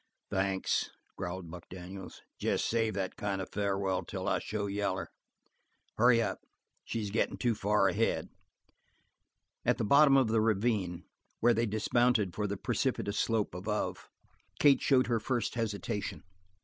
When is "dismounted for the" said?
11.67-12.57